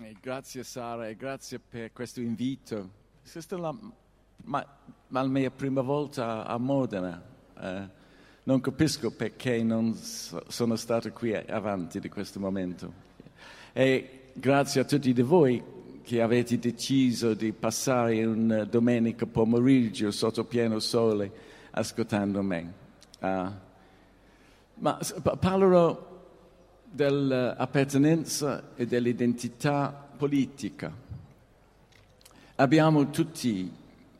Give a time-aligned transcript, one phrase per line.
[0.00, 2.88] Eh, grazie Sara e grazie per questo invito.
[3.28, 3.74] Questa è la,
[4.44, 4.64] ma,
[5.08, 7.20] ma la mia prima volta a Modena.
[7.60, 7.88] Eh,
[8.44, 12.92] non capisco perché non so, sono stato qui avanti di questo momento.
[13.72, 15.60] E grazie a tutti di voi
[16.02, 21.30] che avete deciso di passare un domenica pomeriggio sotto pieno sole
[21.72, 22.72] ascoltando me.
[23.18, 23.50] Uh,
[24.74, 24.98] ma
[25.40, 26.07] parlerò
[26.90, 30.92] dell'appartenenza e dell'identità politica.
[32.56, 33.70] Abbiamo tutti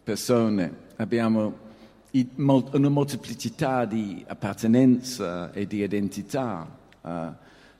[0.02, 1.66] persone, abbiamo
[2.10, 6.76] una molteplicità di appartenenza e di identità.
[7.00, 7.08] Uh,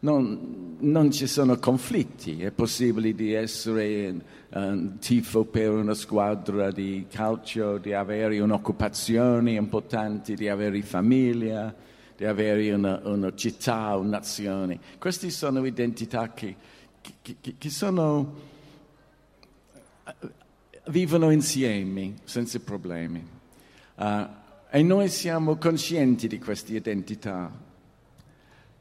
[0.01, 4.15] non, non, ci sono conflitti, è possibile di essere
[4.51, 11.75] un tifo per una squadra di calcio, di avere un'occupazione importante, di avere famiglia,
[12.19, 14.81] di avere una, una città, una nazione.
[14.99, 16.57] Queste sono identità che,
[17.01, 18.35] che, che, che sono,
[20.89, 23.25] vivono insieme senza problemi.
[23.95, 24.27] Uh,
[24.69, 27.53] e noi siamo coscienti di queste identità.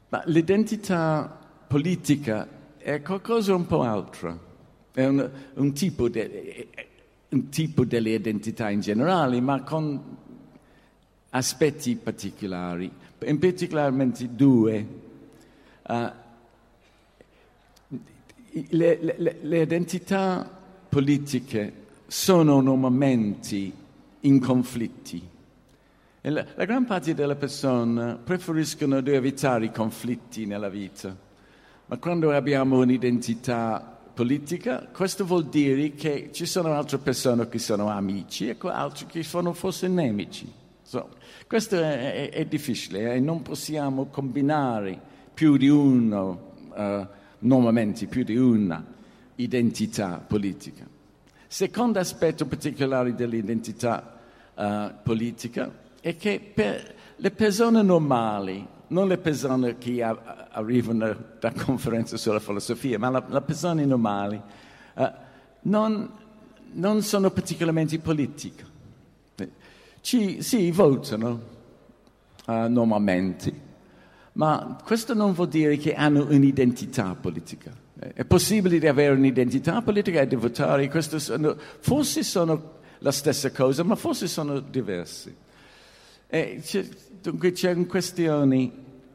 [0.08, 4.46] Ma l'identità politica è qualcosa un po' altro,
[4.92, 6.66] è un, un, tipo, de,
[7.28, 10.16] un tipo delle identità in generale, ma con
[11.30, 14.86] aspetti particolari in particolarmente due.
[15.86, 16.10] Uh,
[18.70, 20.48] le, le, le, identità
[20.88, 23.72] politiche sono normalmente
[24.20, 25.26] in conflitti.
[26.22, 31.16] La, la gran parte delle persone preferiscono di evitare i conflitti nella vita,
[31.86, 37.88] ma quando abbiamo un'identità politica, questo vuol dire che ci sono altre persone che sono
[37.88, 40.52] amici e altre che sono forse nemici.
[40.88, 41.10] So,
[41.46, 43.20] questo è, è, è difficile e eh?
[43.20, 44.98] non possiamo combinare
[45.34, 47.06] più di uno, uh,
[47.40, 48.82] normalmente più di una
[49.34, 50.86] identità politica.
[51.46, 54.18] Secondo aspetto particolare dell'identità
[54.54, 55.70] uh, politica
[56.00, 62.40] è che per le persone normali, non le persone che a, arrivano da conferenze sulla
[62.40, 64.40] filosofia, ma le persone normali,
[64.94, 65.10] uh,
[65.64, 66.10] non,
[66.72, 68.76] non sono particolarmente politiche
[70.00, 71.40] ci, sì, votano
[72.46, 73.52] uh, normalmente,
[74.32, 77.86] ma questo non vuol dire che hanno un'identità politica.
[77.98, 83.82] È possibile di avere un'identità politica e di votare, sono, forse sono la stessa cosa,
[83.82, 85.34] ma forse sono diversi.
[86.28, 86.88] C'è,
[87.20, 88.72] dunque c'è una questione,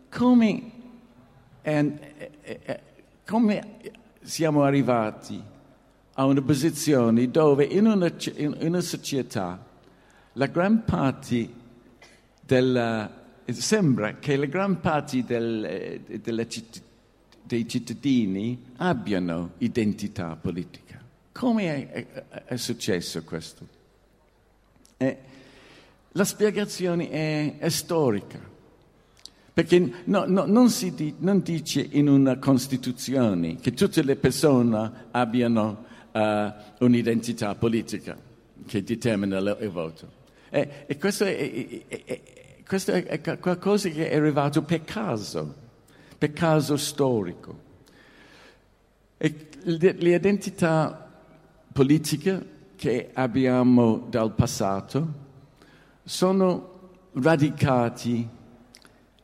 [0.10, 0.72] come,
[1.62, 1.86] è,
[2.42, 2.82] è,
[3.26, 3.80] come
[4.22, 5.42] siamo arrivati
[6.16, 9.72] a una posizione dove in una, in una società
[10.34, 11.50] la gran parte
[12.42, 13.10] della,
[13.46, 16.46] sembra che la gran parte del, della,
[17.44, 21.02] dei cittadini abbiano identità politica.
[21.32, 23.68] Come è, è, è successo questo?
[24.98, 25.18] Eh,
[26.12, 28.40] la spiegazione è, è storica,
[29.54, 35.08] perché no, no, non si di, non dice in una Costituzione che tutte le persone
[35.12, 38.18] abbiano uh, un'identità politica
[38.66, 40.22] che determina il voto.
[40.56, 42.22] E, e questo, è, è,
[42.64, 45.56] questo, è, qualcosa che è arrivato per caso,
[46.16, 47.60] per caso storico.
[49.18, 51.12] E le identità
[51.72, 55.22] politiche che abbiamo dal passato
[56.04, 56.70] sono
[57.14, 58.28] radicati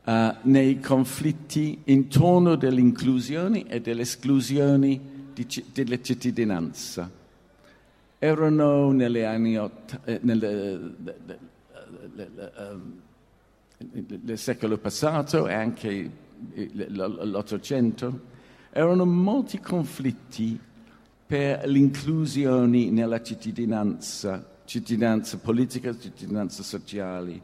[0.04, 5.00] uh, nei conflitti intorno all'inclusione e dell'esclusione
[5.32, 7.18] di, della cittadinanza
[8.20, 10.96] erano negli anni ott- nel,
[14.22, 16.12] nel, secolo passato e anche
[16.54, 18.22] l'Ottocento,
[18.72, 20.60] erano molti conflitti
[21.26, 27.42] per l'inclusione nella cittadinanza, cittadinanza politica, cittadinanza sociale.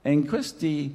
[0.00, 0.94] E in questi,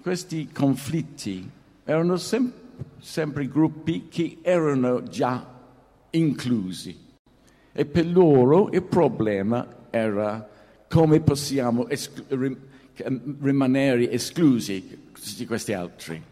[0.00, 1.48] questi conflitti
[1.84, 2.52] erano sem-
[2.98, 5.46] sempre gruppi che erano già
[6.10, 7.08] inclusi
[7.72, 10.48] e per loro il problema era
[10.88, 12.56] come possiamo esclu-
[13.40, 14.98] rimanere esclusi
[15.36, 16.22] di questi altri.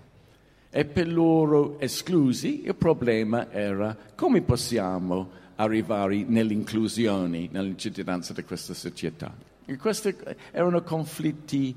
[0.70, 8.75] E per loro esclusi il problema era come possiamo arrivare nell'inclusione, nella cittadinanza di questa
[8.75, 9.35] società.
[9.64, 10.14] E questi
[10.50, 11.75] erano conflitti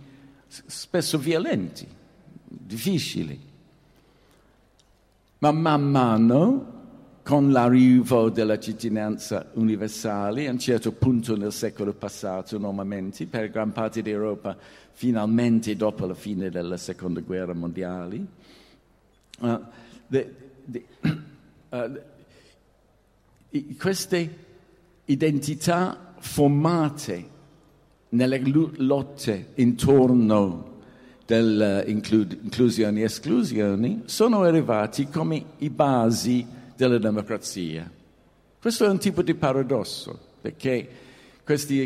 [0.47, 1.87] spesso violenti,
[2.43, 3.39] difficili.
[5.39, 6.81] Ma man mano
[7.23, 13.71] con l'arrivo della cittadinanza universale, a un certo punto nel secolo passato, normalmente, per gran
[13.71, 14.57] parte d'Europa,
[14.91, 18.25] finalmente dopo la fine della seconda guerra mondiale,
[19.39, 19.59] uh,
[20.07, 20.35] the,
[20.65, 20.85] the,
[21.69, 22.00] uh,
[23.77, 24.35] queste
[25.06, 27.29] identità formate
[28.09, 28.41] nelle
[28.77, 30.69] lotte intorno
[31.25, 36.45] dell'inclusione e esclusione sono arrivati come i basi
[36.88, 37.89] della democrazia.
[38.60, 40.89] Questo è un tipo di paradosso, perché
[41.44, 41.78] queste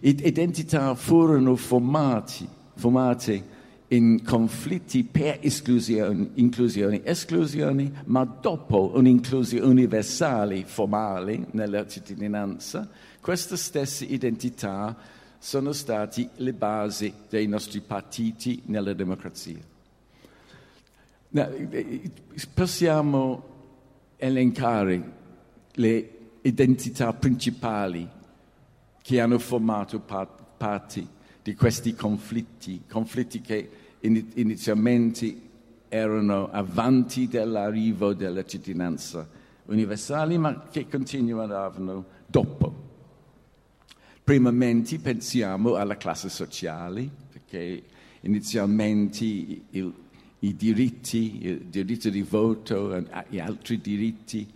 [0.00, 3.52] identità furono formati, formate
[3.88, 12.88] in conflitti per esclusione, inclusione, esclusione, ma dopo un'inclusione universale formale nella cittadinanza,
[13.20, 14.96] queste stesse identità
[15.38, 19.72] sono state le basi dei nostri partiti nella democrazia.
[22.54, 23.42] Possiamo
[24.16, 25.12] elencare
[25.72, 26.10] le
[26.42, 28.08] identità principali
[29.02, 31.06] che hanno formato parte
[31.42, 33.68] di questi conflitti, conflitti che
[34.02, 35.40] inizialmente
[35.88, 39.28] erano avanti dell'arrivo della cittadinanza
[39.66, 42.82] universale, ma che continuavano dopo.
[44.22, 47.82] Primamente pensiamo alla classe sociale, perché
[48.20, 49.94] inizialmente il,
[50.44, 52.94] i diritti, il diritto di voto
[53.30, 54.46] e altri diritti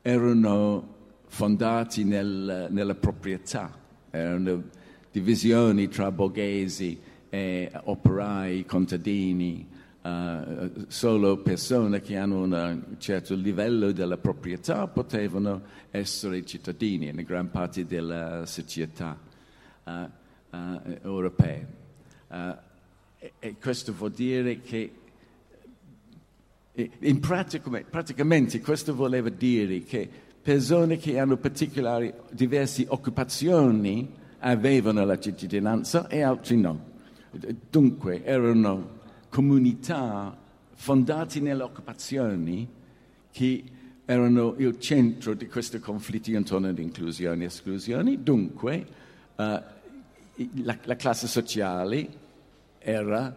[0.00, 3.76] erano fondati nel, nella proprietà,
[4.10, 4.62] erano
[5.10, 6.98] divisioni tra borghesi
[7.28, 9.66] e operai, contadini,
[10.02, 17.50] uh, solo persone che hanno un certo livello della proprietà potevano essere cittadini in gran
[17.50, 19.18] parte della società
[19.84, 21.66] uh, uh, europea.
[23.18, 25.01] E, e, questo vuol dire che
[26.74, 30.08] in pratica, praticamente questo voleva dire che
[30.40, 36.90] persone che hanno particolari diverse occupazioni avevano la cittadinanza e altri no.
[37.70, 40.36] Dunque erano comunità
[40.74, 42.68] fondate nelle occupazioni
[43.30, 43.64] che
[44.04, 48.22] erano il centro di questi conflitti intorno all'inclusione e esclusione.
[48.22, 48.86] Dunque
[49.36, 52.08] uh, la, la, classe sociale
[52.78, 53.34] era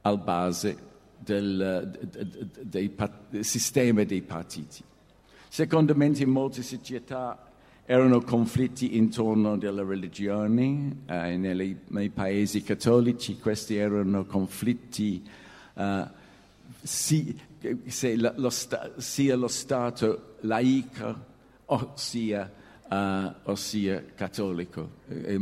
[0.00, 0.88] al base
[1.22, 1.98] del,
[2.62, 2.96] del,
[3.28, 4.82] del sistema dei partiti.
[5.48, 7.50] Secondo me in molte società
[7.84, 15.20] erano conflitti intorno alla religione, eh, nei, nei, paesi cattolici questi erano conflitti
[15.74, 16.06] uh,
[16.80, 17.36] si,
[18.16, 21.26] lo sta, sia lo Stato laico
[21.66, 22.50] ossia,
[22.88, 24.90] uh, ossia cattolico.
[25.08, 25.38] E,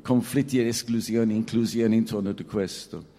[0.00, 3.13] conflitti ed esclusione, inclusione intorno a questo.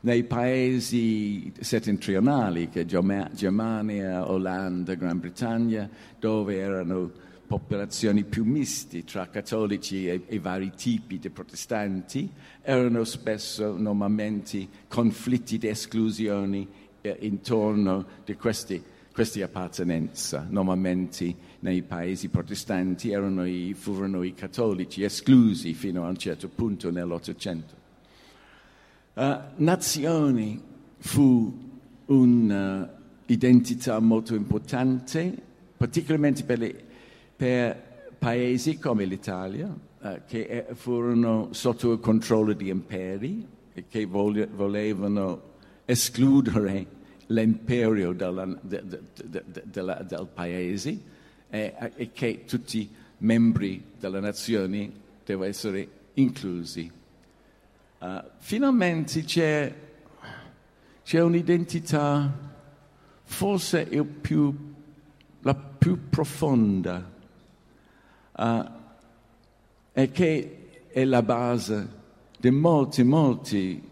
[0.00, 5.88] Nei paesi settentrionali, che Germania, Olanda, Gran Bretagna,
[6.18, 7.10] dove erano
[7.46, 12.30] popolazioni più misti tra cattolici e, e, vari tipi di protestanti,
[12.62, 16.66] erano spesso normalmente conflitti di esclusione
[17.00, 20.44] eh, intorno a queste appartenenze.
[20.48, 26.90] Normalmente nei paesi protestanti erano i, furono i cattolici esclusi fino a un certo punto
[26.90, 27.85] nell'Ottocento.
[29.16, 30.60] Uh, nazione
[30.98, 31.52] fu
[32.04, 35.34] un'identità molto importante,
[35.76, 36.84] particolarmente per le
[37.36, 39.72] per paesi come l'Italia,
[40.02, 45.42] eh, che furono sotto il controllo di imperi e che volevano
[45.84, 46.86] escludere
[47.26, 49.00] l'imperio della, de, de,
[49.64, 50.98] de, del paese
[51.50, 54.90] eh, e che tutti i membri della nazione
[55.24, 56.90] devono essere inclusi.
[57.98, 59.74] Uh, finalmente c'è,
[61.02, 62.30] c'è un'identità
[63.22, 63.86] forse
[64.20, 64.54] più,
[65.40, 67.10] la più profonda
[68.32, 68.64] uh,
[69.92, 71.88] e che è la base
[72.38, 73.82] di molti, molti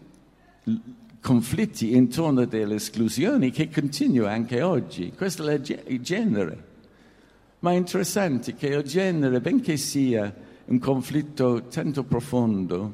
[1.19, 5.11] conflitti intorno alle esclusioni che continua anche oggi.
[5.11, 6.63] Questo è il genere.
[7.59, 10.31] Ma è interessante che il genere, benché sia
[10.65, 12.93] un conflitto tanto profondo,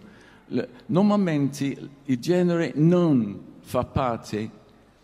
[0.88, 4.50] normalmente il genere non fa parte,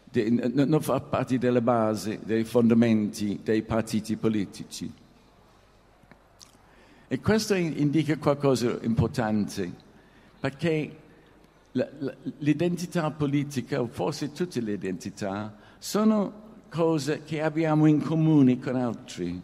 [0.09, 4.91] de, non fa parte della base, dei fondamenti dei partiti politici.
[7.09, 9.71] E questo indica qualcosa di importante,
[10.39, 10.97] perché
[12.39, 19.41] l'identità politica, o forse tutte le identità, sono cose che abbiamo in comune con altri.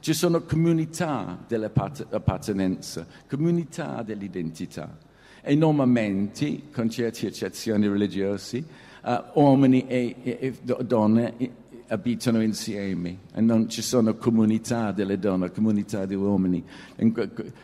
[0.00, 4.98] Ci sono comunità dell'appartenenza, comunità dell'identità.
[5.40, 8.62] E normalmente, con certe eccezioni religiose,
[9.02, 15.50] uh, uomini e, e, e donne abitano insieme e non ci sono comunità delle donne,
[15.50, 16.62] comunità di uomini.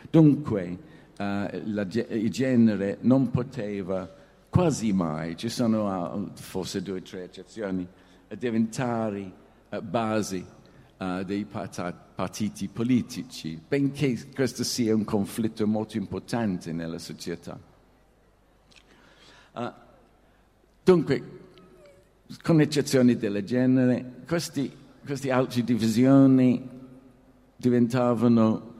[0.09, 0.77] Dunque uh,
[1.17, 4.11] la, il genere non poteva
[4.49, 7.87] quasi mai, ci sono uh, forse due o tre eccezioni,
[8.35, 9.31] diventare
[9.69, 10.43] uh, basi
[10.99, 17.57] uh, dei partiti politici, benché questo sia un conflitto molto importante nella società.
[19.53, 19.71] Uh,
[20.83, 21.23] dunque,
[22.43, 24.71] con eccezioni del genere, questi,
[25.03, 26.77] queste altre divisioni
[27.55, 28.73] diventavano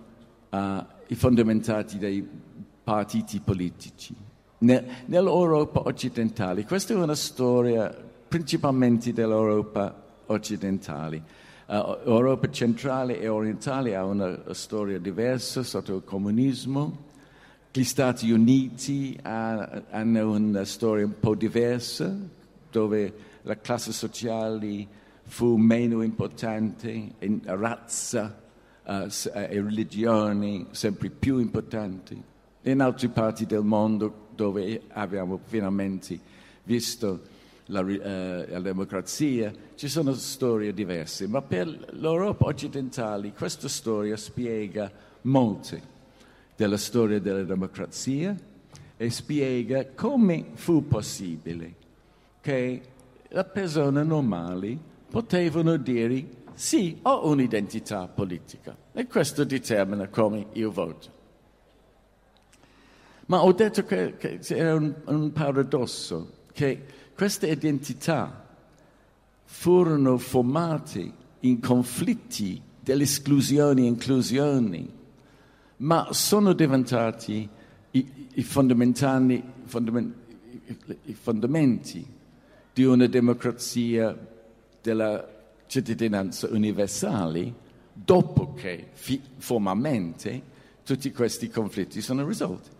[0.49, 0.57] uh,
[1.07, 2.27] i fondamentati dei
[2.83, 4.15] partiti politici.
[4.59, 11.47] Ne, nell'Europa occidentale, questa è una storia principalmente dell'Europa occidentale.
[11.69, 17.05] Uh, Europa centrale e orientale ha una storia diversa sotto il comunismo.
[17.71, 22.11] Gli Stati Uniti ha, hanno una storia un po' diversa,
[22.71, 24.87] dove la classe sociale
[25.21, 28.35] fu meno importante, e razza
[28.83, 32.19] uh, e religioni sempre più importanti.
[32.63, 36.19] In altre parti del mondo dove abbiamo finalmente
[36.63, 37.21] visto
[37.69, 44.91] la, eh, la, democrazia, ci sono storie diverse, ma per l'Europa occidentale questa storia spiega
[45.21, 45.97] molte
[46.55, 48.35] della storia della democrazia
[48.97, 51.75] e spiega come fu possibile
[52.41, 52.81] che
[53.27, 61.17] le persone normali potevano dire sì, ho un'identità politica e questo determina come io voto.
[63.27, 66.83] Ma ho detto che, che era un, un paradosso, che
[67.19, 68.47] queste identità
[69.43, 71.11] furono formate
[71.41, 74.87] in conflitti dell'esclusione e inclusione,
[75.77, 77.45] ma sono diventati
[77.91, 80.15] i, i, fondamentali, fondament,
[81.07, 82.07] i fondamenti
[82.73, 84.17] di una democrazia
[84.81, 85.27] della
[85.67, 87.53] cittadinanza universale
[87.91, 90.41] dopo che fi, formalmente
[90.85, 92.77] tutti questi conflitti sono risolti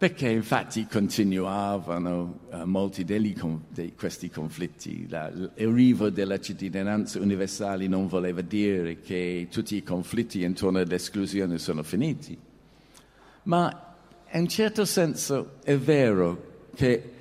[0.00, 5.06] perché infatti continuavano uh, molti di questi conflitti.
[5.10, 11.82] La, l'arrivo della cittadinanza universale non voleva dire che tutti i conflitti intorno all'esclusione sono
[11.82, 12.34] finiti,
[13.42, 13.94] ma
[14.30, 17.12] in un certo senso è vero che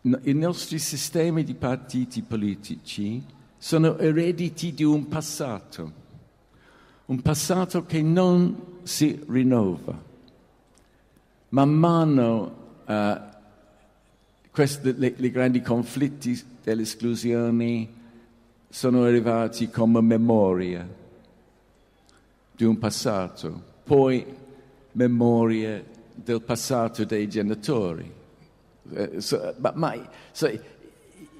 [0.00, 3.24] i nostri sistemi di partiti politici
[3.58, 5.92] sono erediti di un passato,
[7.04, 10.10] un passato che non si rinnova
[11.52, 12.56] man mano
[12.86, 13.20] uh,
[14.50, 18.00] questi, le, le, grandi conflitti dell'esclusione
[18.68, 20.86] sono arrivati come memoria
[22.54, 24.24] di un passato, poi
[24.92, 25.82] memoria
[26.14, 28.10] del passato dei genitori.
[28.88, 30.60] Uh, so, ma, ma so, i,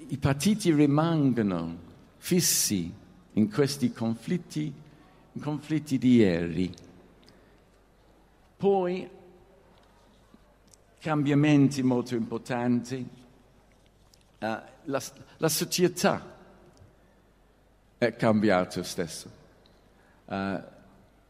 [0.08, 2.92] i partiti rimangono fissi
[3.32, 4.72] in questi conflitti,
[5.40, 6.70] conflitti di ieri.
[8.58, 9.20] Poi
[11.02, 13.04] cambiamenti molto importanti.
[14.38, 14.46] Uh,
[14.84, 15.02] la,
[15.36, 16.24] la, società
[17.98, 19.28] è cambiata stesso.
[20.26, 20.60] Uh,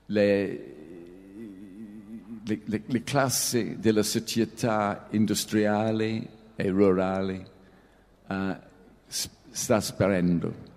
[0.06, 0.74] le,
[2.44, 7.46] le, le, le, classi della società industriale e rurale
[8.26, 8.54] uh,
[9.06, 10.70] sta sparendo.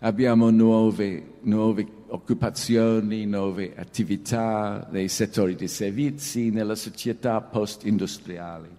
[0.00, 8.78] Abbiamo nuove, nuove occupazioni, nuove attività nei settori dei servizi, nella società post-industriale.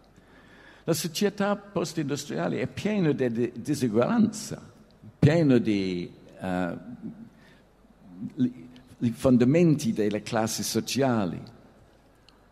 [0.84, 4.62] La società post-industriale è piena di diseguaglianza,
[5.20, 6.80] piena di uh,
[9.00, 11.40] i fondamenti delle classi sociali.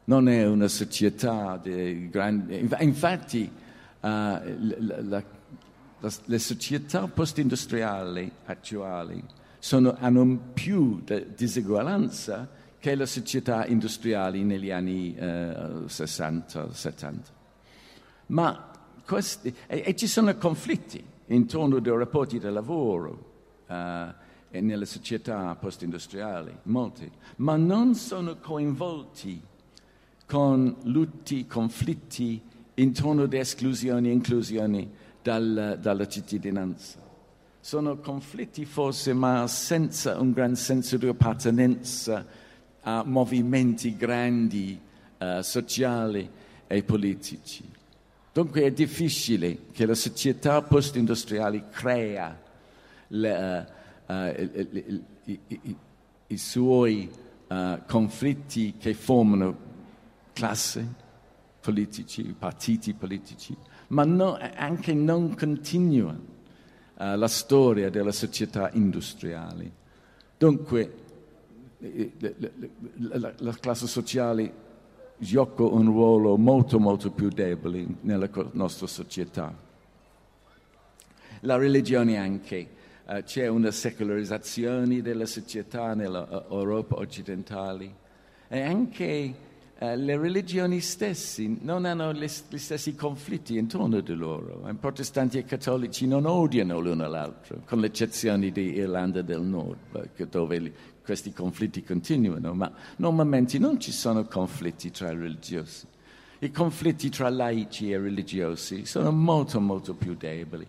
[0.06, 2.68] Non è una società di grandi...
[2.80, 5.24] Infatti, uh, la, la,
[6.00, 11.04] la, le società post-industriali attuali sono, hanno più
[11.36, 12.50] diseguaglianza
[12.80, 17.18] che le società industriali negli anni eh, 60-70.
[18.28, 18.72] Ma
[19.06, 23.32] questi, e, e, ci sono conflitti intorno ai rapporti di lavoro
[23.68, 29.42] eh, e nelle società post-industriali, molti, ma non sono coinvolti
[30.26, 32.42] con lutti, conflitti
[32.76, 34.90] intorno ad esclusioni e inclusioni
[35.22, 37.09] dal, dalla cittadinanza
[37.70, 42.26] sono conflitti forse, ma senza un gran senso di appartenenza
[42.82, 44.80] a movimenti grandi,
[45.20, 46.28] uh, sociali
[46.66, 47.64] e politici.
[48.34, 52.42] Dunque è difficile che la società post-industriale crea
[53.10, 53.68] le,
[54.08, 55.76] uh, uh, i, i, i,
[56.26, 57.08] i, suoi
[57.86, 59.58] conflitti che formano
[60.34, 60.88] classi
[61.60, 63.56] politici, partiti politici,
[63.90, 66.38] ma no, anche non continuano
[67.00, 69.72] uh, la storia della società industriale.
[70.38, 70.94] Dunque,
[71.80, 72.12] eh,
[72.98, 74.68] la, la classe sociale
[75.18, 79.54] gioca un ruolo molto molto più debole nella nostra società.
[81.42, 82.70] La religione anche.
[83.06, 88.08] uh, c'è una secolarizzazione della società nell'Europa occidentale
[88.48, 89.48] e anche
[89.80, 94.68] uh, le religioni stesse non hanno gli stessi conflitti intorno a loro.
[94.70, 100.28] I protestanti e i cattolici non odiano l'uno l'altro, con l'eccezione di Irlanda del Nord,
[100.30, 105.88] dove questi conflitti continuano, ma normalmente non ci sono conflitti tra religiosi.
[106.42, 110.66] I conflitti tra laici e religiosi sono molto, molto più deboli.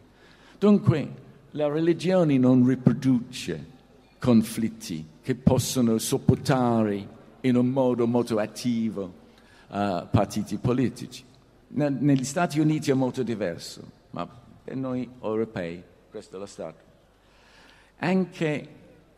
[0.58, 1.08] Dunque,
[1.52, 3.78] la religione non riproduce
[4.18, 9.12] conflitti che possono sopportare in un modo molto attivo
[9.68, 11.24] uh, partiti politici.
[11.68, 16.88] Ne, negli Stati Uniti è molto diverso, ma per noi europei questo è lo Stato.
[17.98, 18.68] Anche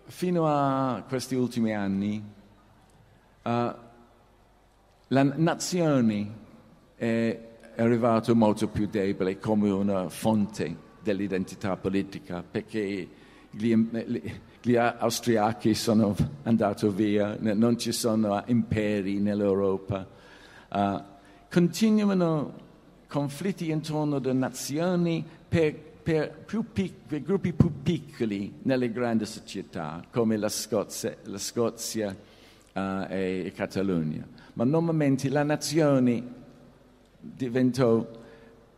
[0.05, 2.23] fino a questi ultimi anni
[3.43, 3.51] uh,
[5.09, 6.41] la nazione
[6.97, 7.39] è
[7.77, 13.09] arrivata molto più debole come una fonte dell'identità politica perché
[13.51, 13.75] gli,
[14.63, 16.15] gli austriaci sono
[16.45, 20.07] andati via, non ci sono imperi nell'Europa.
[20.71, 21.03] Uh,
[21.51, 22.61] continuano
[23.09, 30.37] conflitti intorno alle nazioni per, per, pic- per, gruppi più piccoli nelle grandi società come
[30.37, 32.17] la Scozia, la Scozia
[32.73, 32.79] uh,
[33.09, 34.27] e, e Catalogna.
[34.55, 36.23] Ma normalmente la nazione
[37.19, 38.07] diventò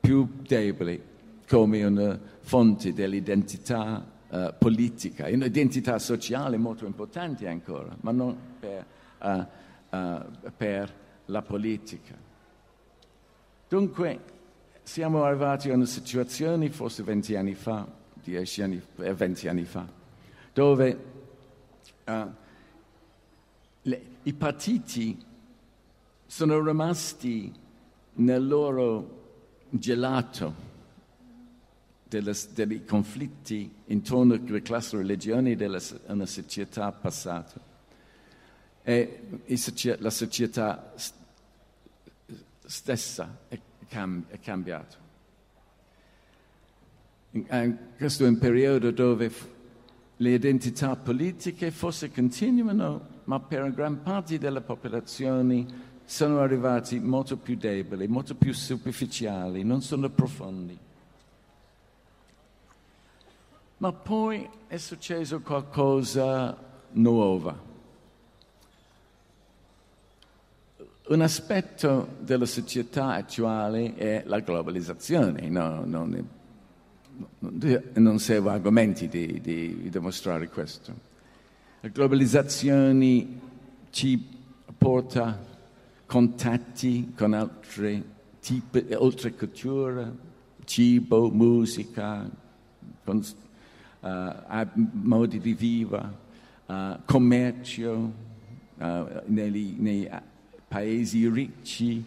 [0.01, 1.13] più debole
[1.47, 8.85] come una fonte dell'identità uh, politica, un'identità sociale molto importante ancora, ma non per,
[9.21, 9.47] uh,
[9.97, 10.93] uh, per
[11.27, 12.17] la politica.
[13.69, 14.21] Dunque
[14.83, 17.87] siamo arrivati a una situazione, forse 20 anni fa,
[18.23, 19.87] 10 anni, 20 anni fa,
[20.53, 21.13] dove
[23.83, 25.25] le, i partiti
[26.27, 27.53] sono rimasti
[28.15, 29.23] nel loro
[29.71, 30.64] gelato
[32.21, 37.61] delle, dei conflitti intorno alle classi religioni di una società passata.
[38.83, 39.21] E
[39.99, 40.93] la società
[42.67, 45.03] stessa è, cam- è cambiata.
[47.97, 49.33] Questo è un periodo dove
[50.19, 57.57] le identità politiche forse continuano, ma per gran parte della popolazione sono arrivati molto più
[57.57, 60.79] deboli, molto più superficiali, non sono profondi.
[63.79, 66.57] Ma poi è successo qualcosa
[66.93, 67.73] nuovo.
[71.07, 76.29] Un aspetto della società attuale è la globalizzazione, no, non,
[77.61, 80.95] è, non servo argomenti di, di dimostrare questo.
[81.81, 83.41] La globalizzazione
[83.91, 84.27] ci
[84.79, 85.39] porta
[86.07, 88.03] contatti con altri
[88.41, 90.13] tipi, altre culture,
[90.65, 92.27] cibo, musica,
[93.05, 93.23] con,
[94.05, 96.09] uh, modi di vivere,
[96.67, 98.13] uh, commercio
[98.77, 100.09] uh, nei, nei
[100.69, 102.05] paesi ricci,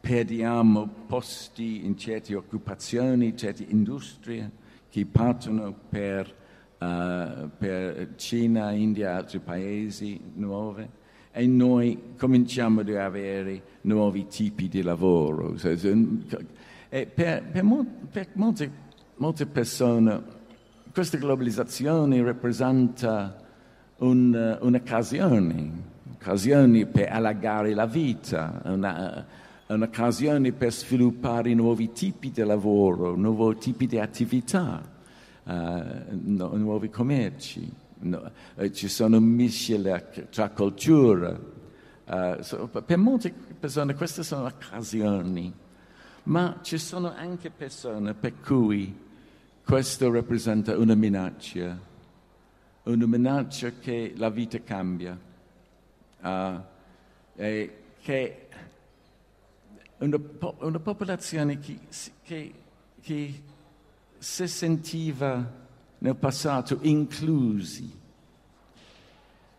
[0.00, 4.50] perdiamo posti in certe occupazioni, certe industrie
[4.88, 6.34] che partono per,
[6.78, 10.88] per Cina, India e altri paesi nuovi
[11.32, 15.54] e noi cominciamo ad avere nuovi tipi di lavoro.
[16.88, 17.64] E per, per,
[18.10, 18.72] per molte,
[19.16, 20.38] molte persone
[20.92, 23.36] questa globalizzazione rappresenta
[23.98, 25.72] un, un'occasione,
[26.04, 29.24] un'occasione per allargare la vita, una,
[29.68, 34.82] un'occasione per sviluppare nuovi tipi di lavoro, nuovi tipi di attività,
[35.44, 35.52] uh,
[36.10, 37.72] nuovi commerci.
[38.02, 41.38] No, eh, ci sono miscele tra culture.
[42.06, 45.52] Uh, so, per molte persone queste sono occasioni,
[46.24, 49.08] ma ci sono anche persone per cui
[49.64, 51.78] questo rappresenta una minaccia,
[52.84, 55.18] una minaccia che la vita cambia,
[56.20, 56.60] uh,
[57.36, 58.48] e che
[59.98, 60.18] una,
[60.58, 61.78] una popolazione che,
[62.22, 62.54] che,
[63.00, 63.42] che,
[64.18, 65.58] si sentiva
[65.98, 67.98] nel passato inclusi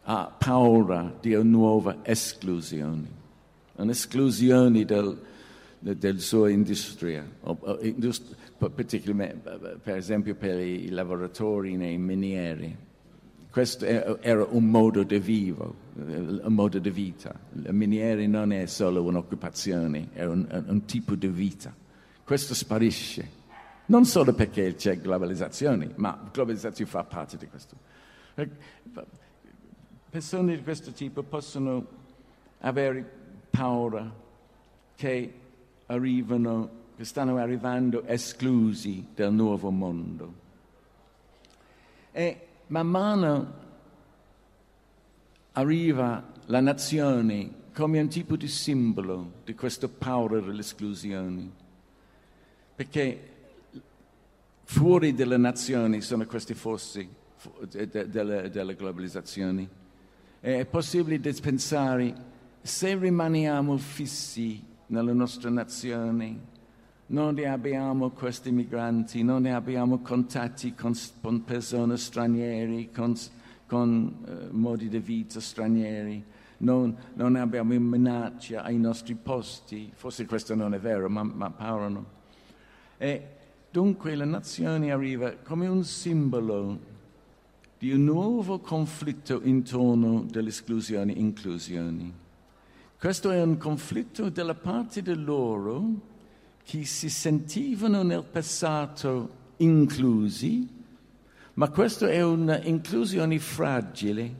[0.03, 3.07] ha paura di una nuova esclusione,
[3.75, 5.19] un'esclusione del,
[5.79, 7.27] del suo industria,
[8.69, 12.89] particolarmente per esempio per i lavoratori nei minieri.
[13.49, 17.37] Questo era un modo di vivo, un modo di vita.
[17.53, 21.73] Il miniere non è solo un'occupazione, è un, un tipo di vita.
[22.23, 23.29] Questo sparisce,
[23.87, 27.75] non solo perché c'è globalizzazione, ma la globalizzazione fa parte di questo.
[30.09, 31.85] Persone di questo tipo possono
[32.59, 33.05] avere
[33.49, 34.09] paura
[34.95, 35.33] che
[35.87, 40.33] arrivano che stanno arrivando esclusi dal nuovo mondo.
[42.11, 43.53] E man mano
[45.53, 51.49] arriva la nazione come un tipo di simbolo di questa paura dell'esclusione.
[52.75, 53.29] Perché
[54.65, 57.09] fuori delle nazioni sono questi fossi
[57.71, 59.67] della, globalizzazione.
[60.39, 62.13] È possibile pensare
[62.61, 66.50] se rimaniamo fissi nella nostra nazione,
[67.11, 73.15] non ne abbiamo questi migranti, non ne abbiamo contatti con, con persone straniere, con,
[73.67, 76.23] con uh, modi di vita stranieri,
[76.57, 82.19] non, non, abbiamo minaccia ai nostri posti, forse questo non è vero, ma, ma parlano.
[82.97, 83.27] E
[83.69, 86.89] dunque la nazione arriva come un simbolo
[87.77, 92.19] di un nuovo conflitto intorno all'esclusione e inclusione.
[92.97, 96.09] Questo è un conflitto dalla parte di loro
[96.71, 100.65] che si sentivano nel passato inclusi,
[101.55, 104.33] ma questa è un'inclusione fragile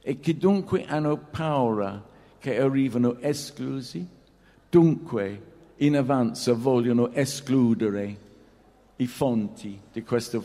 [0.00, 2.00] e che dunque hanno paura
[2.38, 4.06] che arrivano esclusi,
[4.70, 5.42] dunque
[5.78, 8.16] in avanzo vogliono escludere
[8.94, 10.40] i fonti di questa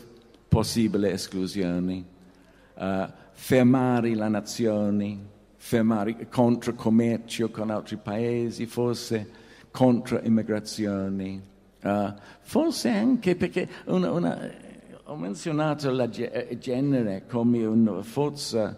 [0.48, 2.04] possibile esclusione,
[2.74, 5.18] uh, fermare la nazione,
[5.54, 9.39] fermare contro commercio con altri paesi, forse
[9.70, 11.40] contro immigrazione,
[11.82, 14.50] uh, forse anche perché una, una,
[15.04, 16.00] ho menzionato il
[16.32, 18.76] eh, genere come una forza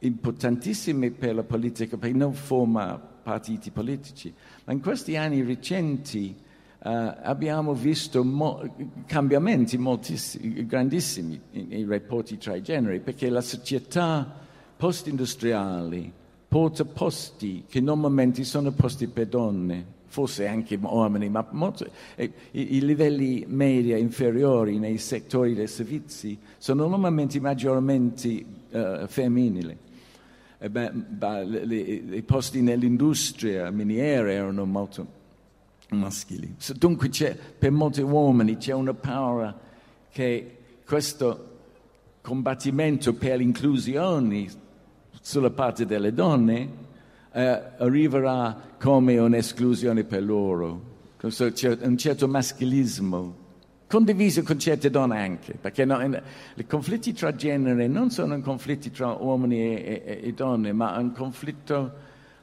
[0.00, 4.32] importantissima per la politica, perché non forma partiti politici,
[4.64, 6.88] ma in questi anni recenti uh,
[7.22, 8.74] abbiamo visto mo-
[9.06, 9.78] cambiamenti
[10.66, 14.38] grandissimi nei rapporti tra i generi, perché la società
[14.76, 16.12] post-industriali
[16.48, 22.76] porta posti che normalmente sono posti per donne, forse anche uomini, ma molto, eh, i,
[22.76, 29.76] i, livelli media inferiori nei settori dei servizi sono normalmente maggiormente uh, femminili.
[30.58, 30.92] Eh beh,
[32.16, 35.06] I posti nell'industria miniera erano molto
[35.90, 36.56] maschili.
[36.74, 37.08] Dunque
[37.56, 39.58] per molti uomini c'è una paura
[40.10, 41.46] che questo
[42.20, 44.48] combattimento per l'inclusione
[45.20, 46.88] sulla parte delle donne
[47.32, 50.88] eh, arriverà come un'esclusione per loro.
[51.20, 53.34] Un certo maschilismo,
[53.86, 56.00] condiviso con certe donne anche, perché no,
[56.54, 61.12] i conflitti tra genere non sono conflitti tra uomini e, e, e donne, ma un
[61.12, 61.92] conflitto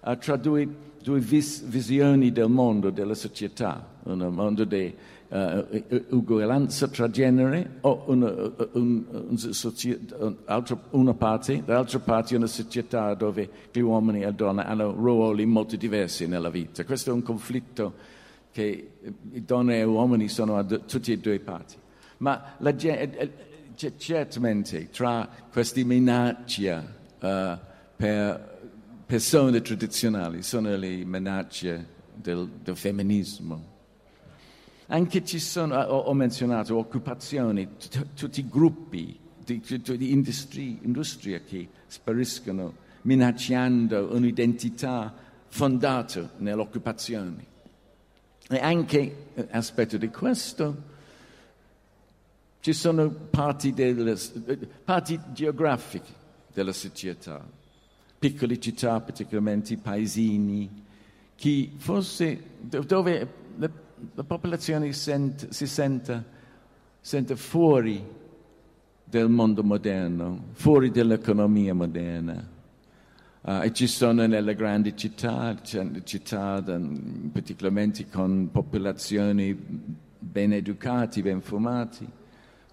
[0.02, 0.67] uh, tra due,
[1.02, 4.93] due vis, visioni del mondo, della società, un mondo uh,
[5.29, 8.31] uguaglianza tra genere o una,
[8.73, 14.63] un, un, un, una parte, dall'altra parte una società dove gli uomini e le donne
[14.63, 16.85] hanno ruoli molto diversi nella vita.
[16.85, 18.15] Questo è un conflitto
[18.51, 21.75] che donne e uomini sono a tutte e due parti.
[22.19, 22.73] Ma la,
[23.75, 27.57] certamente tra queste minacce uh,
[27.95, 28.55] per
[29.05, 33.75] persone tradizionali sono le minacce del, del femminismo
[34.88, 37.67] anche ci sono, ho, ho menzionato, occupazioni,
[38.15, 45.13] tutti i gruppi di, di industrie, industria che spariscono minacciando un'identità
[45.47, 47.56] fondata nell'occupazione.
[48.50, 50.95] E anche eh, aspetto di questo,
[52.62, 54.17] ci sono parti, delle,
[54.84, 56.12] parti geografiche
[56.54, 57.45] della società,
[58.19, 60.84] piccole città, particolarmente paesini,
[61.36, 63.45] che forse dove
[64.13, 66.23] la popolazione sent, si sente,
[66.99, 68.03] sente fuori
[69.03, 72.55] del mondo moderno, fuori dall'economia moderna.
[73.41, 75.55] Uh, e ci sono nelle grandi città,
[76.03, 76.62] città
[77.31, 79.57] particolarmente con popolazioni
[80.19, 82.05] ben educate, ben formate,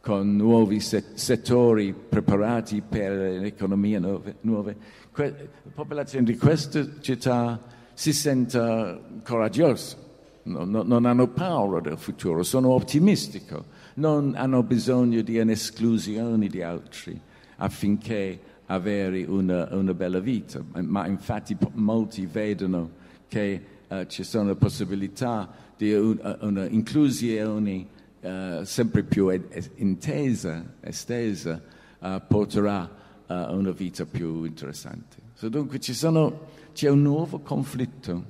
[0.00, 4.00] con nuovi settori preparati per l'economia
[4.40, 4.76] nuove.
[5.12, 5.32] la
[5.72, 7.62] popolazione di queste città
[7.94, 10.03] si sente coraggiosa
[10.44, 16.62] no, no, non hanno paura del futuro, sono ottimistico, non hanno bisogno di un'esclusione di
[16.62, 17.20] altri
[17.57, 25.48] affinché avere una, una bella vita, ma infatti molti vedono che uh, ci sono possibilità
[25.76, 27.87] di uh, un'inclusione
[28.20, 31.61] uh, sempre più ed, intesa, estesa,
[31.98, 35.16] uh, porterà a una vita più interessante.
[35.35, 38.24] So, dunque sono, c'è un nuovo conflitto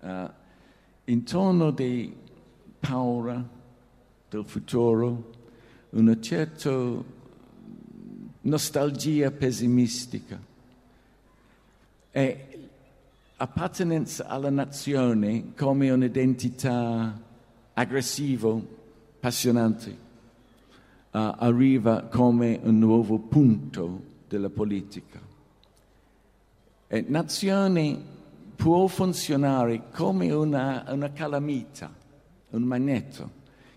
[0.00, 0.08] uh,
[1.06, 2.14] intorno di
[2.78, 3.44] paura
[4.28, 5.30] del futuro,
[5.90, 7.02] una certa
[8.42, 10.38] nostalgia pessimistica
[12.10, 12.68] e
[13.36, 17.20] appartenenza alla nazione come un'identità
[17.74, 18.58] aggressiva,
[19.16, 20.04] appassionante.
[21.10, 25.18] arriva come un nuovo punto della politica.
[26.88, 28.15] E nazione
[28.56, 31.94] può funzionare come una, una calamita,
[32.50, 33.30] un magneto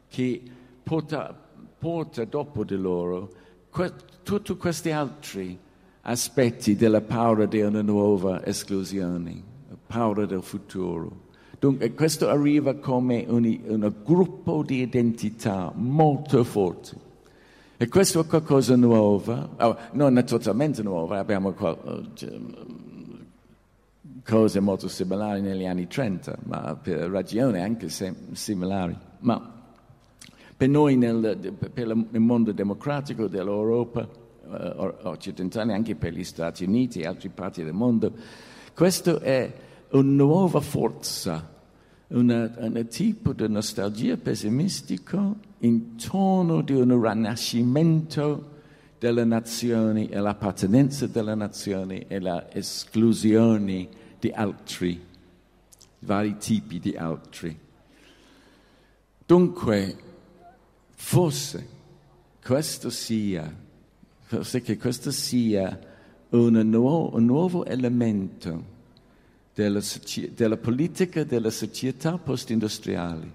[0.07, 0.41] che
[0.81, 1.35] porta,
[1.77, 3.29] porta dopo di loro
[3.69, 3.91] que,
[4.23, 5.57] tutti questi altri
[6.01, 9.43] aspetti della paura di una nuova esclusione,
[9.85, 11.27] paura del futuro.
[11.59, 17.07] Dunque questo arriva come un, un gruppo di identità molto forte.
[17.77, 21.53] E questo è qualcosa di nuovo, oh, non è totalmente nuovo, abbiamo
[24.29, 28.95] cose molto similari negli anni 30, ma per ragioni anche similari.
[29.21, 29.53] Ma
[30.55, 36.99] per noi nel, per il mondo democratico dell'Europa eh, occidentale, anche per gli Stati Uniti
[36.99, 38.13] e altre parti del mondo,
[38.75, 39.51] questa è
[39.91, 41.57] una nuova forza,
[42.09, 48.57] un tipo di nostalgia pessimistica intorno a un rinascimento
[48.99, 55.01] delle nazioni e l'appartenenza delle nazioni e l'esclusione di altri,
[55.99, 57.57] vari tipi di altri.
[59.25, 59.97] Dunque,
[60.95, 61.67] forse
[62.43, 63.53] questo sia,
[64.21, 65.79] forse che questo sia
[66.29, 68.77] un nuovo, un nuovo elemento
[69.53, 69.81] della,
[70.33, 73.31] della, politica della società post-industriali.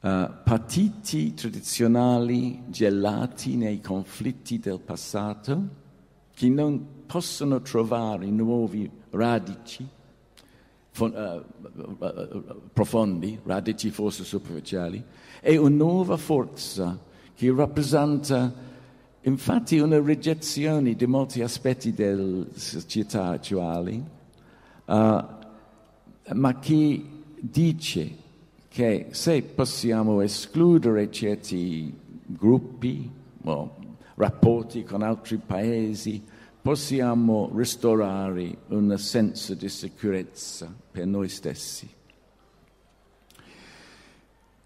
[0.00, 5.68] Uh, partiti tradizionali gelati nei conflitti del passato
[6.34, 9.86] che non possono trovare nuovi radici
[10.98, 11.42] uh,
[12.72, 15.02] profondi, radici forse superficiali,
[15.40, 16.98] e una nuova forza
[17.34, 18.52] che rappresenta
[19.22, 24.02] infatti una rigezione di molti aspetti della società attuali,
[24.84, 25.24] uh,
[26.32, 27.04] ma che
[27.40, 28.22] dice
[28.68, 31.92] che se possiamo escludere certi
[32.26, 33.10] gruppi
[33.44, 33.76] o
[34.16, 36.22] rapporti con altri paesi,
[36.64, 41.86] possiamo restaurare un senso di sicurezza per noi stessi.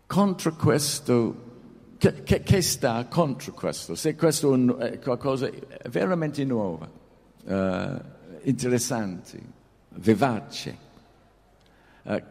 [0.07, 1.35] Contro questo,
[1.99, 3.97] che, che, che sta contro questo?
[3.97, 5.51] Se questo è qualcosa
[5.91, 6.89] veramente nuovo,
[7.43, 8.01] uh,
[8.43, 9.41] interessante,
[9.97, 10.79] vivace,
[12.05, 12.23] uh,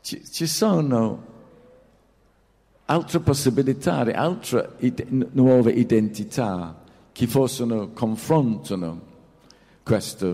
[0.00, 1.26] ci, ci sono
[2.86, 6.82] altre possibilità, altre ide- nuove identità
[7.16, 9.00] che possono confrontano
[9.82, 10.26] questo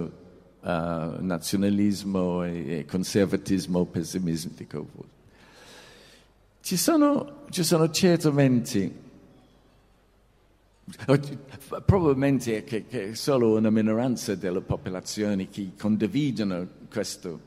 [0.59, 4.85] uh, nazionalismo e, e, conservatismo pessimistico.
[6.61, 8.93] Ci sono, ci sono certamente,
[11.87, 17.39] probabilmente che, che solo una minoranza delle popolazioni che condividono queste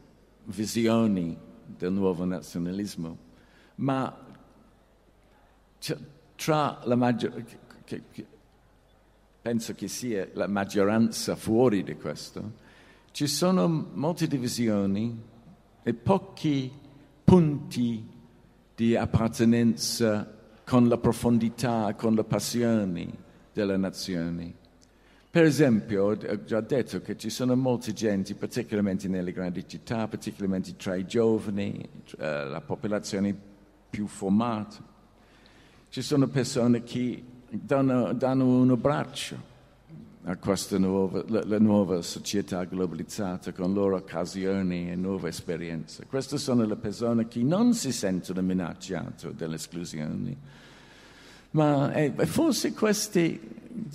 [0.45, 3.17] visioni del nuovo nazionalismo,
[3.75, 4.17] ma
[6.35, 7.63] tra la maggioranza,
[9.45, 12.53] penso che sia la maggioranza fuori di questo,
[13.11, 15.21] ci sono molte divisioni
[15.83, 16.71] e pochi
[17.23, 18.03] punti
[18.73, 23.07] di appartenenza con la profondità, con le passioni
[23.53, 24.51] delle nazioni.
[25.29, 30.75] Per esempio, ho già detto che ci sono molte gente, particolarmente nelle grandi città, particolarmente
[30.75, 33.37] tra i giovani, la popolazione
[33.91, 34.83] più formata.
[35.89, 39.53] Ci sono persone che danno, danno un abbraccio
[40.27, 46.07] a questa nuova, la, la, nuova società globalizzata con loro occasioni e nuove esperienze.
[46.07, 50.35] Queste sono le persone che non si sentono minacciate dall'esclusione,
[51.51, 53.39] ma eh, forse questi,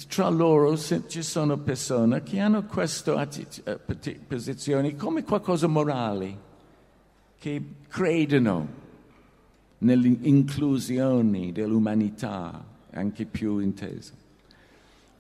[0.09, 3.13] tra loro ci sono persone che hanno queste
[3.65, 3.79] eh,
[4.27, 6.49] posizioni come qualcosa morale,
[7.39, 8.79] che credono
[9.79, 14.12] nell'inclusione dell'umanità anche più intesa.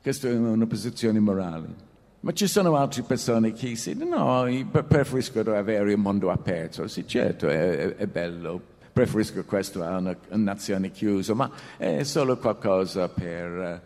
[0.02, 1.88] Questa è una posizione morale.
[2.20, 6.86] Ma ci sono altre persone che dicono no, preferisco avere un mondo aperto.
[6.86, 8.60] Sì, certo, è, è bello,
[8.92, 13.82] preferisco questo a una, una, nazione chiusa, ma è solo qualcosa per,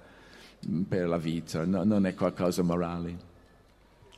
[0.88, 3.32] per la vita, no, non è qualcosa morale.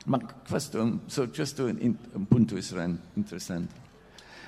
[0.05, 3.85] Ma questo è giusto un, un punto interessante.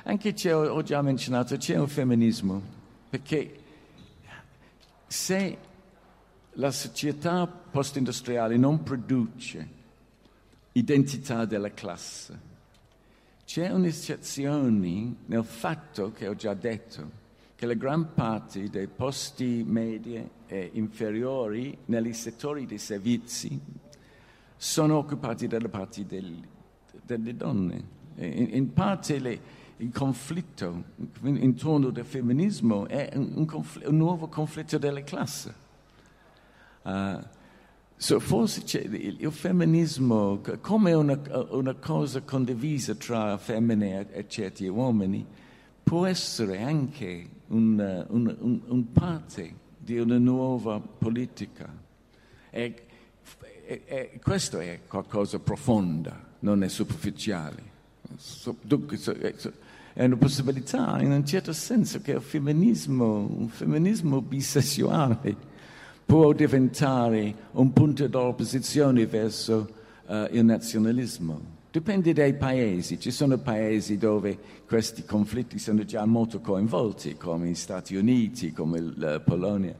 [0.04, 2.62] Anche c'è, ho già menzionato, c'è un femminismo,
[3.10, 3.59] perché
[5.10, 5.58] se
[6.54, 9.68] la società post-industriale non produce
[10.74, 12.48] identità della classe,
[13.44, 17.18] c'è un'eccezione nel fatto che ho già detto
[17.56, 23.60] che la gran parte dei posti medi e inferiori negli settori dei servizi
[24.56, 26.38] sono occupati dalle parti del,
[27.04, 27.98] delle donne.
[28.18, 29.42] In, in parte le,
[29.80, 30.84] il conflitto
[31.24, 35.52] intorno al femminismo è un, confl- un nuovo conflitto delle classi.
[36.82, 37.20] Uh,
[37.96, 45.26] so forse il, il, femminismo come una, una, cosa condivisa tra femmine e, certi uomini
[45.84, 51.74] può essere anche un, un, un, un parte di una nuova politica.
[52.50, 52.86] E,
[53.66, 57.78] e, e questo è qualcosa di profondo, non è superficiale.
[58.18, 59.54] So, dunque, so, so,
[60.00, 65.36] è una possibilità in un certo senso che il femminismo, un femminismo bisessuale,
[66.06, 69.70] può diventare un punto d'opposizione verso
[70.06, 71.42] uh, il nazionalismo.
[71.70, 77.54] Dipende dai paesi, ci sono paesi dove questi conflitti sono già molto coinvolti, come gli
[77.54, 79.76] Stati Uniti, come la Polonia,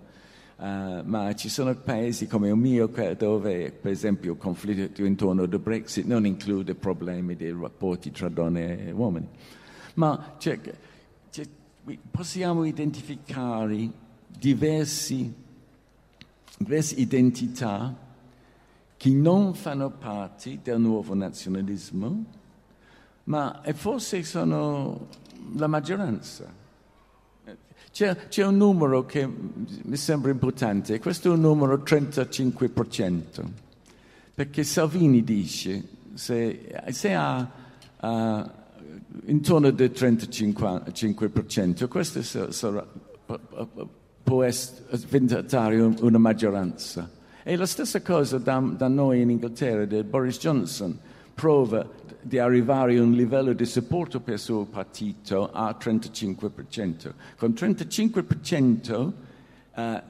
[0.58, 0.66] uh,
[1.06, 6.04] ma ci sono paesi come il mio dove, per esempio, il conflitto intorno al Brexit
[6.04, 9.28] non include problemi dei rapporti tra donne e uomini.
[9.96, 10.60] Ma c'è,
[11.30, 11.48] c'è,
[12.12, 13.90] possiamo identificare
[14.28, 15.48] diversi
[16.60, 17.96] diverse identità
[18.98, 22.26] che non fanno parte del nuovo nazionalismo,
[23.24, 25.08] ma forse sono
[25.56, 26.58] la maggioranza.
[27.92, 33.46] C'è, c'è, un numero che mi sembra importante, questo è un numero 35%,
[34.36, 37.50] perché Salvini dice se, se ha
[38.02, 38.52] uh,
[39.26, 42.86] intorno al 35%, questo sarà,
[44.24, 44.46] può
[44.92, 47.10] diventare una maggioranza.
[47.44, 50.98] E la stessa cosa da, da noi in Inghilterra, Boris Johnson,
[51.34, 51.88] prova
[52.22, 57.14] di arrivare a un livello di supporto per il suo partito a 35%.
[57.38, 59.12] Con 35%,
[59.76, 60.04] eh,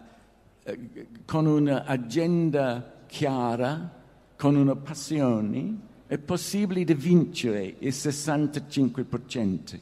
[1.25, 3.97] con un'agenda chiara,
[4.35, 9.80] con una passione, è possibile vincere il 65%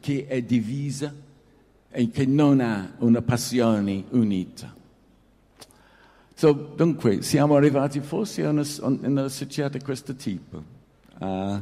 [0.00, 1.14] che è divisa
[1.90, 4.74] e che non ha una passione unita.
[6.34, 10.60] So, dunque, siamo arrivati forse a una, una società di questo tipo.
[11.20, 11.60] Uh,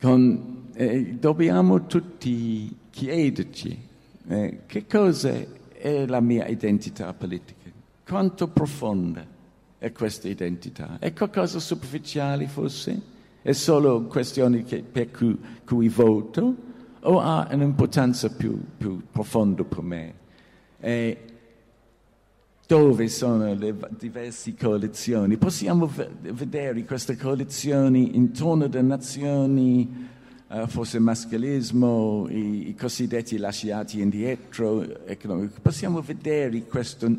[0.00, 3.86] con, eh, dobbiamo tutti chiederci
[4.26, 5.32] eh, che cosa
[5.70, 7.70] è la mia identità politica,
[8.04, 9.38] quanto profonda
[9.80, 10.98] è questa identità.
[11.00, 13.00] È qualcosa di superficiale forse?
[13.42, 16.68] È solo questione che, per cui, cui voto?
[17.02, 20.14] o ha un'importanza più, più profonda per me?
[20.78, 21.24] E
[22.66, 25.36] dove sono le diverse coalizioni?
[25.36, 25.90] Possiamo
[26.20, 30.08] vedere queste coalizioni intorno alle nazioni,
[30.48, 34.86] uh, forse il maschilismo, i, i, cosiddetti lasciati indietro,
[35.62, 37.10] possiamo vedere questo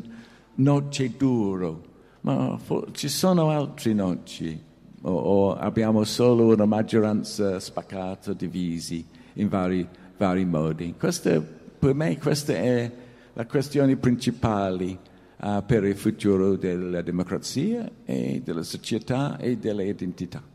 [0.54, 1.90] noce duro,
[2.22, 2.58] ma
[2.92, 4.60] ci sono altre noci,
[5.02, 9.04] o, o abbiamo solo una maggioranza spaccata, divisi
[9.34, 10.94] in vari, vari modi.
[10.98, 12.90] Questa, per me questa è
[13.32, 14.98] la questione principale
[15.38, 20.51] uh, per il futuro della democrazia e della società e dell'identità.